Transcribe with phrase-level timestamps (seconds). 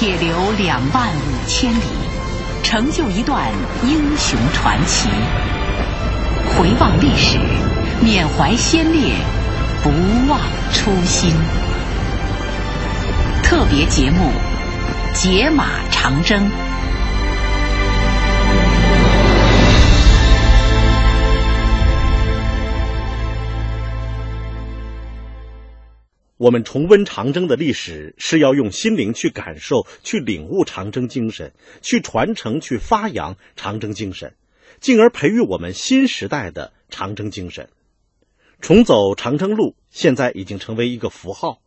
[0.00, 1.82] 铁流两万五千里，
[2.62, 3.44] 成就一段
[3.84, 5.10] 英雄传奇。
[6.48, 7.38] 回望历史，
[8.02, 9.12] 缅怀先烈，
[9.82, 9.90] 不
[10.26, 10.40] 忘
[10.72, 11.30] 初心。
[13.42, 14.30] 特别节目
[15.22, 16.46] 《解码长征》。
[26.40, 34.34] 我们重温长征的历史，是要用心灵去感受、去领悟长征精神，去传承、去发扬长征精神，
[34.80, 37.68] 进而培育我们新时代的长征精神。
[38.62, 41.60] 重走长征路，现在已经成为一个符号。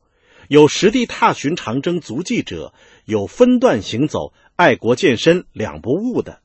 [0.47, 2.73] 有实地踏寻长征足迹者，
[3.05, 6.39] 有分段行走、爱国健身两不误的，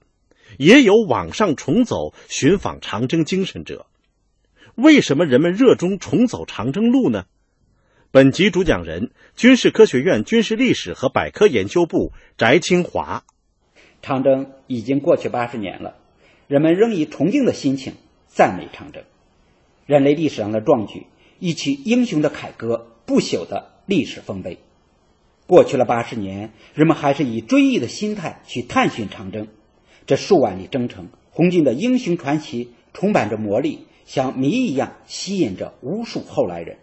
[0.58, 3.86] 也有网上重走、寻访长征精神者。
[4.74, 7.24] 为什么人们热衷重走长征路呢？
[8.10, 13.22] 本集主讲人：军事科学院军事历史和百科研究部翟清华。
[14.00, 15.98] 长征已经过去八十年了，
[16.46, 17.92] 人们仍以崇敬的心情
[18.26, 19.02] 赞美长征，
[19.84, 21.06] 人类历史上的壮举，
[21.38, 24.56] 一曲英雄的凯歌，不朽的历史丰碑。
[25.46, 29.48] 过去了八十年，人们还是以追忆的心态去探寻长征，
[30.06, 36.78] 这数万里征程，红军的英雄传奇充满着魔力，像谜一样吸引着无数后来人。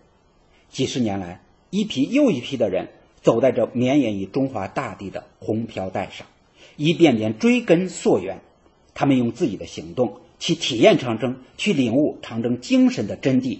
[0.75, 2.89] 几十年来，一批又一批的人
[3.21, 6.27] 走在这绵延于中华大地的红飘带上，
[6.75, 8.41] 一遍遍追根溯源。
[8.93, 13.59] 他们用自己的行动去体验长征，去领悟长征精神的真谛。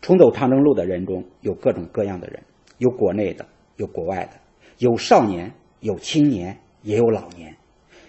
[0.00, 2.42] 重走长征路的人中有各种各样的人，
[2.78, 4.32] 有国内的，有国外的，
[4.78, 7.56] 有少年，有青年，也有老年，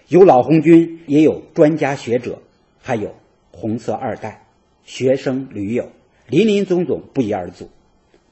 [0.08, 2.42] 有老红军，也有专家学者，
[2.82, 3.14] 还有
[3.52, 4.48] 红色二代、
[4.86, 5.92] 学生、驴友，
[6.28, 7.70] 林林总总，不一而足。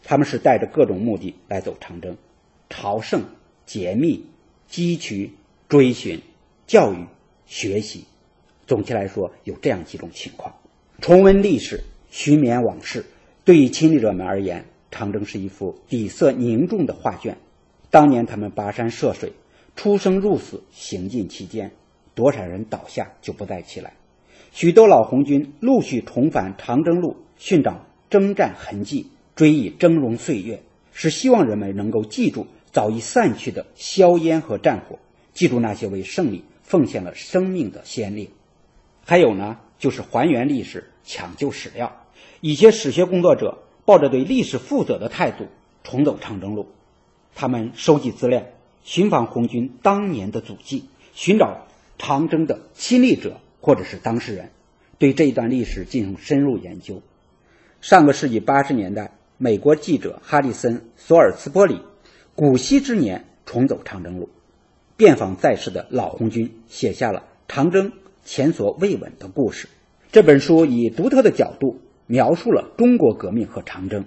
[0.08, 2.16] 他们是带着各种目的来走长征，
[2.70, 3.24] 朝圣、
[3.66, 4.24] 解密、
[4.70, 5.32] 汲取、
[5.68, 6.22] 追寻、
[6.68, 7.08] 教育、
[7.48, 8.06] 学习。
[8.68, 10.56] 总体来说，有这样几种情况：
[11.02, 13.04] 重温历史，寻缅往事。
[13.44, 17.38] 对于亲历者们而言，长征是一幅底色凝重的画卷。
[17.90, 19.34] 当年他们跋山涉水，
[19.76, 21.72] 出生入死，行进其间，
[22.14, 23.94] 多少人倒下就不再起来。
[24.52, 29.10] 许多老红军陆续重返长征路，寻找征战痕迹。
[29.36, 30.64] 追忆峥嵘岁月，
[30.94, 34.98] 是希望人们能够记住早已散去的硝烟和战火，
[35.34, 38.30] 记住那些为胜利奉献了生命的先烈。
[39.04, 42.02] 还有呢，就是还原历史、抢救史料。
[42.40, 45.48] 一些史学工作者抱着对历史负责的态度，
[45.84, 46.70] 重走长征路。
[47.36, 48.44] 他们收集资料，
[48.86, 54.52] 寻访红军当年的足迹，寻找长征的亲历者或者是当事人，
[54.98, 57.02] 对这一段历史进行深入研究。
[57.82, 59.12] 上个世纪八十年代。
[59.38, 61.82] 美国记者哈里森·索尔茨伯里
[62.36, 64.30] 古稀之年重走长征路，
[64.96, 67.92] 遍访在世的老红军，写下了长征
[68.24, 69.68] 前所未闻的故事。
[70.10, 74.06] 这本书以独特的角度描述了中国革命和长征。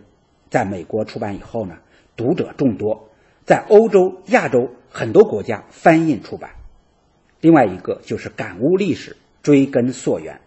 [0.48, 1.76] 在美国出版以后呢，
[2.16, 3.10] 读者众多，
[3.44, 6.52] 在欧洲、亚洲很多国家翻印出版。
[7.42, 10.40] 另外一个就是感悟历史，追根溯源。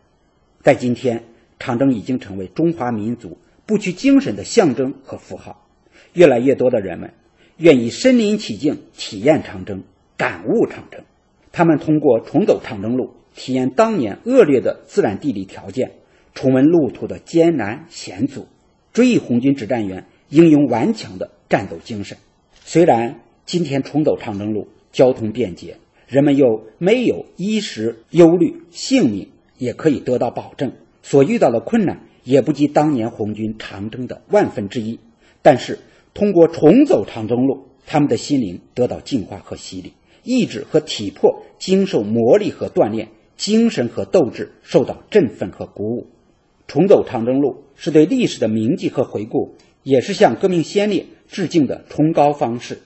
[0.64, 1.24] 在今天，
[1.60, 3.38] 长征已经成为中华民族。
[3.66, 5.68] 不屈精神的象征和符号，
[6.14, 7.14] 越来越多的人们
[7.58, 9.84] 愿意身临其境体验长征、
[10.18, 11.04] 感悟长征。
[11.52, 15.92] 他们通过重走长征路，体验当年恶劣的自然地理条件，
[16.34, 18.48] 重温路途的艰难险阻，
[18.94, 22.18] 追忆红军指战员英勇顽强的战斗精神。
[22.64, 32.08] 虽然今天重走长征路，交通便捷，人们又没有衣食忧虑，性命也可以得到保证，所遇到的困难。
[32.24, 35.00] 也不及当年红军长征的万分之一，
[35.42, 35.80] 但是
[36.14, 39.94] 通过重走长征路，他们的心灵得到净化和洗礼，
[40.24, 46.08] 意志和体魄经受磨砺和锻炼，精神和斗志受到振奋和鼓舞。
[46.68, 52.82] 重走长征路是对历史的铭记和回顾，也是向革命先烈致敬的崇高方式。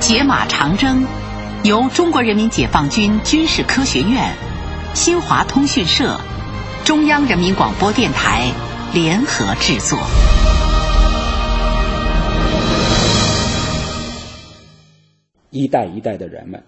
[0.00, 1.21] 解码长征。
[1.64, 4.34] 由中国人民解放军军事科学院、
[4.94, 6.18] 新华通讯社、
[6.84, 8.50] 中央人民广播电台
[8.92, 9.96] 联合制作。
[15.50, 16.64] 一代一代的人们，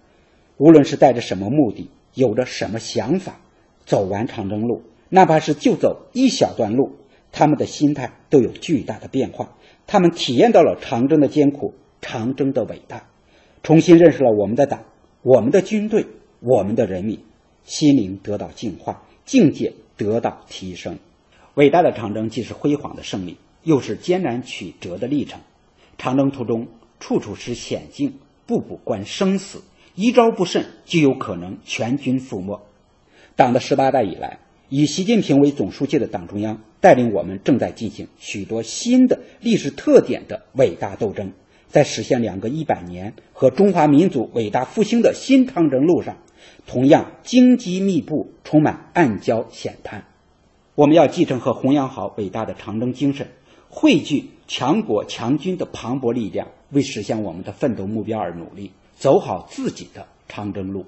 [0.58, 3.40] 无论是带着什么目的，有着什么想法，
[3.84, 7.00] 走完长征路，哪怕是就走一小段路，
[7.32, 9.56] 他们的心态都有巨大的变化。
[9.88, 13.08] 他们体验到了长征的艰苦，长征的伟大。
[13.64, 14.84] 重新认识了我们的党、
[15.22, 16.04] 我们的军队、
[16.40, 17.20] 我们的人民，
[17.64, 20.98] 心灵得到净化，境界得到提升。
[21.54, 25.40] 伟大的长征既是辉煌的胜利，又是艰难曲折的历程。
[25.96, 26.68] 长征途中，
[27.00, 29.62] 处处是险境，步步关生死，
[29.94, 32.60] 一招不慎就有可能全军覆没。
[33.34, 41.32] 党的十八大以来，以习近平为总书记的党中央带领我们正在进行许多新的历史特点的伟大斗争，
[41.74, 46.18] 在实现两个一百年和中华民族伟大复兴的新长征路上，
[46.68, 50.04] 同样荆棘密布，充满暗礁险滩。
[50.76, 53.26] 我们要继承和弘扬好伟大的长征精神，
[53.68, 60.86] 汇聚强国强军的磅礴力量，为实现我们的奋斗目标而努力，走好自己的长征路。